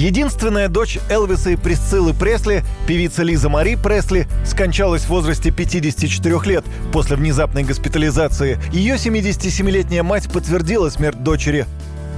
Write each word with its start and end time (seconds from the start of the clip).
Единственная 0.00 0.70
дочь 0.70 0.98
Элвиса 1.10 1.50
и 1.50 1.56
Присциллы 1.56 2.14
Пресли, 2.14 2.64
певица 2.88 3.22
Лиза 3.22 3.50
Мари 3.50 3.74
Пресли, 3.74 4.26
скончалась 4.46 5.02
в 5.02 5.10
возрасте 5.10 5.50
54 5.50 6.40
лет 6.46 6.64
после 6.90 7.16
внезапной 7.16 7.64
госпитализации. 7.64 8.58
Ее 8.72 8.94
77-летняя 8.94 10.02
мать 10.02 10.32
подтвердила 10.32 10.88
смерть 10.88 11.22
дочери. 11.22 11.66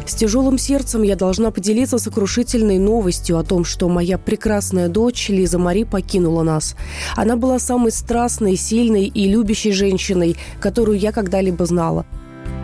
С 0.07 0.15
тяжелым 0.15 0.59
сердцем 0.59 1.03
я 1.03 1.17
должна 1.17 1.51
поделиться 1.51 1.99
сокрушительной 1.99 2.79
новостью 2.79 3.37
о 3.37 3.43
том, 3.43 3.65
что 3.65 3.89
моя 3.89 4.17
прекрасная 4.17 4.87
дочь 4.87 5.29
Лиза 5.29 5.59
Мари 5.59 5.83
покинула 5.83 6.45
нас. 6.45 6.77
Она 7.17 7.35
была 7.35 7.59
самой 7.59 7.91
страстной, 7.91 8.55
сильной 8.55 9.07
и 9.07 9.27
любящей 9.27 9.73
женщиной, 9.73 10.37
которую 10.61 11.01
я 11.01 11.11
когда-либо 11.11 11.67
знала. 11.67 12.07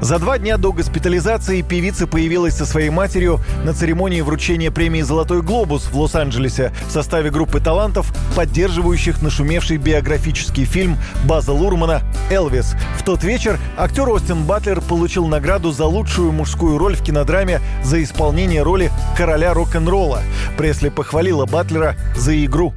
За 0.01 0.21
два 0.21 0.39
дня 0.39 0.59
до 0.59 0.73
госпитализации 0.73 1.61
певица 1.63 2.07
появилась 2.07 2.55
со 2.55 2.65
своей 2.67 2.89
матерью 2.89 3.41
на 3.65 3.75
церемонии 3.75 4.21
вручения 4.21 4.71
премии 4.71 5.03
«Золотой 5.03 5.43
глобус» 5.43 5.89
в 5.91 5.99
Лос-Анджелесе 5.99 6.73
в 6.87 6.93
составе 6.93 7.31
группы 7.31 7.59
талантов, 7.59 8.13
поддерживающих 8.37 9.23
нашумевший 9.23 9.77
биографический 9.77 10.67
фильм 10.67 10.97
База 11.25 11.53
Лурмана 11.53 12.03
«Элвис». 12.31 12.77
В 12.97 13.03
тот 13.03 13.25
вечер 13.25 13.59
актер 13.77 14.09
Остин 14.09 14.45
Батлер 14.45 14.81
получил 14.81 15.27
награду 15.27 15.73
за 15.73 15.87
лучшую 15.87 16.31
мужскую 16.31 16.79
роль 16.79 16.95
в 16.95 17.03
кинодраме 17.03 17.61
за 17.83 18.01
исполнение 18.01 18.63
роли 18.63 18.93
короля 19.17 19.53
рок-н-ролла. 19.53 20.23
Пресли 20.57 20.91
похвалила 20.91 21.45
Батлера 21.45 21.97
за 22.17 22.45
игру. 22.45 22.73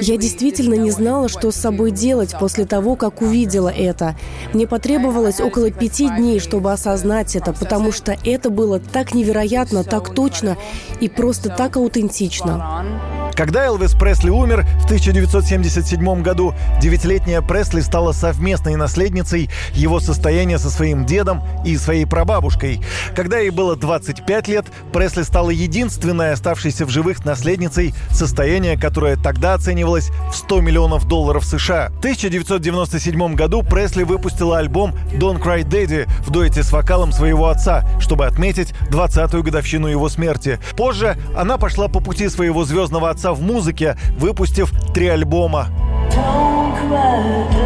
Я 0.00 0.16
действительно 0.16 0.74
не 0.74 0.90
знала, 0.90 1.28
что 1.28 1.50
с 1.50 1.56
собой 1.56 1.90
делать 1.90 2.34
после 2.40 2.64
того, 2.64 2.96
как 2.96 3.20
увидела 3.20 3.68
это. 3.68 4.16
Мне 4.54 4.66
потребовалось 4.66 5.38
около 5.38 5.70
пяти 5.70 6.08
дней, 6.08 6.40
чтобы 6.40 6.61
чтобы 6.62 6.74
осознать 6.74 7.34
это, 7.34 7.52
потому 7.52 7.90
что 7.90 8.16
это 8.24 8.48
было 8.48 8.78
так 8.78 9.14
невероятно, 9.14 9.82
так 9.82 10.14
точно 10.14 10.56
и 11.00 11.08
просто 11.08 11.48
так 11.48 11.76
аутентично. 11.76 13.11
Когда 13.42 13.64
Элвис 13.64 13.94
Пресли 13.94 14.30
умер 14.30 14.64
в 14.82 14.84
1977 14.84 16.22
году, 16.22 16.54
девятилетняя 16.80 17.42
Пресли 17.42 17.80
стала 17.80 18.12
совместной 18.12 18.76
наследницей 18.76 19.50
его 19.74 19.98
состояния 19.98 20.60
со 20.60 20.70
своим 20.70 21.04
дедом 21.04 21.42
и 21.64 21.76
своей 21.76 22.06
прабабушкой. 22.06 22.80
Когда 23.16 23.40
ей 23.40 23.50
было 23.50 23.74
25 23.74 24.46
лет, 24.46 24.66
Пресли 24.92 25.22
стала 25.22 25.50
единственной 25.50 26.30
оставшейся 26.30 26.86
в 26.86 26.90
живых 26.90 27.24
наследницей 27.24 27.94
состояния, 28.12 28.78
которое 28.78 29.16
тогда 29.16 29.54
оценивалось 29.54 30.10
в 30.30 30.36
100 30.36 30.60
миллионов 30.60 31.08
долларов 31.08 31.44
США. 31.44 31.88
В 31.96 31.98
1997 31.98 33.34
году 33.34 33.64
Пресли 33.64 34.04
выпустила 34.04 34.58
альбом 34.58 34.94
«Don't 35.14 35.42
Cry 35.42 35.64
Daddy» 35.64 36.08
в 36.24 36.30
дуэте 36.30 36.62
с 36.62 36.70
вокалом 36.70 37.10
своего 37.10 37.48
отца, 37.48 37.84
чтобы 37.98 38.24
отметить 38.24 38.72
20-ю 38.92 39.42
годовщину 39.42 39.88
его 39.88 40.08
смерти. 40.08 40.60
Позже 40.76 41.16
она 41.36 41.58
пошла 41.58 41.88
по 41.88 41.98
пути 41.98 42.28
своего 42.28 42.64
звездного 42.64 43.10
отца 43.10 43.31
в 43.34 43.42
музыке, 43.42 43.96
выпустив 44.16 44.72
три 44.92 45.08
альбома. 45.08 45.68
Don't 46.10 46.74
cry, 46.88 47.61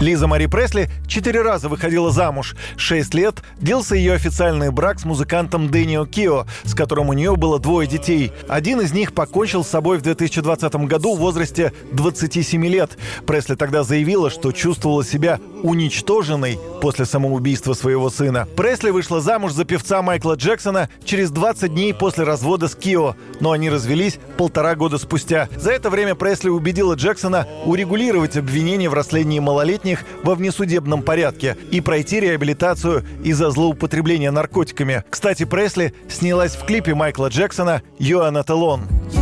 Лиза 0.00 0.28
Мари 0.28 0.46
Пресли 0.46 0.88
четыре 1.08 1.42
раза 1.42 1.68
выходила 1.68 2.12
замуж. 2.12 2.54
Шесть 2.76 3.14
лет 3.14 3.42
длился 3.58 3.96
ее 3.96 4.12
официальный 4.12 4.70
брак 4.70 5.00
с 5.00 5.04
музыкантом 5.04 5.70
Дэнио 5.70 6.06
Кио, 6.06 6.46
с 6.62 6.72
которым 6.74 7.08
у 7.08 7.14
нее 7.14 7.34
было 7.34 7.58
двое 7.58 7.88
детей. 7.88 8.32
Один 8.48 8.80
из 8.80 8.92
них 8.92 9.12
покончил 9.12 9.64
с 9.64 9.68
собой 9.68 9.98
в 9.98 10.02
2020 10.02 10.72
году 10.86 11.16
в 11.16 11.18
возрасте 11.18 11.72
27 11.90 12.64
лет. 12.66 12.96
Пресли 13.26 13.56
тогда 13.56 13.82
заявила, 13.82 14.30
что 14.30 14.52
чувствовала 14.52 15.04
себя 15.04 15.40
уничтоженной 15.64 16.60
после 16.80 17.04
самоубийства 17.04 17.72
своего 17.72 18.08
сына. 18.08 18.46
Пресли 18.56 18.90
вышла 18.90 19.20
замуж 19.20 19.50
за 19.50 19.64
певца 19.64 20.00
Майкла 20.02 20.34
Джексона 20.34 20.88
через 21.04 21.32
20 21.32 21.74
дней 21.74 21.92
после 21.92 22.22
развода 22.22 22.68
с 22.68 22.76
Кио, 22.76 23.16
но 23.40 23.50
они 23.50 23.68
развелись 23.68 24.20
полтора 24.36 24.76
года 24.76 24.96
спустя. 24.98 25.48
За 25.56 25.72
это 25.72 25.90
время 25.90 26.14
Пресли 26.14 26.50
убедила 26.50 26.94
Джексона 26.94 27.48
урегулировать 27.64 28.36
обвинения 28.36 28.88
в 28.88 28.94
расследовании 28.94 29.40
малолетних 29.40 29.87
малолетних 29.88 30.04
во 30.22 30.34
внесудебном 30.34 31.02
порядке 31.02 31.56
и 31.70 31.80
пройти 31.80 32.20
реабилитацию 32.20 33.04
из-за 33.24 33.50
злоупотребления 33.50 34.30
наркотиками. 34.30 35.04
Кстати, 35.10 35.44
Пресли 35.44 35.94
снялась 36.08 36.54
в 36.54 36.64
клипе 36.64 36.94
Майкла 36.94 37.28
Джексона 37.28 37.82
«You 37.98 38.20
are 38.20 38.32
not 38.32 38.46
alone». 38.46 39.17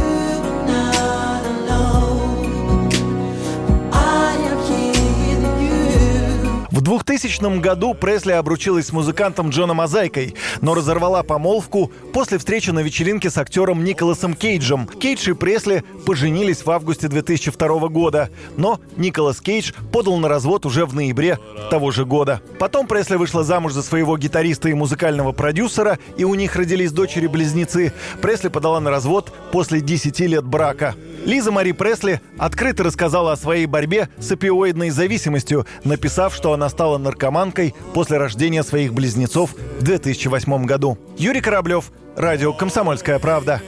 2000 7.07 7.61
году 7.61 7.95
Пресли 7.95 8.33
обручилась 8.33 8.87
с 8.87 8.93
музыкантом 8.93 9.51
Джоном 9.51 9.77
Мозайкой, 9.77 10.35
но 10.61 10.75
разорвала 10.75 11.23
помолвку 11.23 11.93
после 12.13 12.37
встречи 12.37 12.71
на 12.71 12.81
вечеринке 12.81 13.31
с 13.31 13.39
актером 13.39 13.85
Николасом 13.85 14.35
Кейджем. 14.35 14.89
Кейдж 14.89 15.31
и 15.31 15.33
Пресли 15.33 15.85
поженились 16.05 16.67
в 16.67 16.71
августе 16.71 17.07
2002 17.07 17.89
года, 17.89 18.29
но 18.57 18.81
Николас 18.97 19.41
Кейдж 19.41 19.73
подал 19.93 20.17
на 20.17 20.29
развод 20.29 20.67
уже 20.67 20.85
в 20.85 20.97
ноябре 20.97 21.39
того 21.71 21.93
же 21.93 22.05
года. 22.05 22.43
Потом 22.59 22.89
Пресли 22.89 23.15
вышла 23.15 23.45
замуж 23.45 23.73
за 23.73 23.85
своего 23.85 24.19
гитариста 24.19 24.69
и 24.69 24.75
музыкального 24.75 25.31
продюсера, 25.31 26.01
и 26.17 26.25
у 26.25 26.35
них 26.35 26.57
родились 26.57 26.91
дочери-близнецы. 26.91 27.93
Пресли 28.21 28.49
подала 28.49 28.81
на 28.81 28.91
развод 28.91 29.33
после 29.53 29.81
10 29.81 30.19
лет 30.21 30.45
брака. 30.45 30.97
Лиза 31.27 31.51
Мари 31.51 31.73
Пресли 31.73 32.21
открыто 32.39 32.85
рассказала 32.85 33.33
о 33.33 33.37
своей 33.37 33.67
борьбе 33.67 34.09
с 34.19 34.31
опиоидной 34.31 34.91
зависимостью, 34.91 35.67
написав, 35.83 36.33
что 36.33 36.53
она 36.53 36.69
стала 36.69 36.99
наркоманкой 36.99 37.75
после 37.95 38.17
рождения 38.17 38.63
своих 38.63 38.95
близнецов 38.95 39.55
в 39.81 39.83
2008 39.83 40.65
году. 40.67 40.99
Юрий 41.19 41.41
Кораблев, 41.41 41.91
радио 42.17 42.53
«Комсомольская 42.53 43.19
правда». 43.19 43.61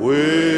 We 0.00 0.57